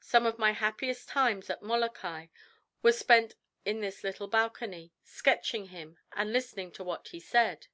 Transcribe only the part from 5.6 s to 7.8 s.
him and listening to what he said.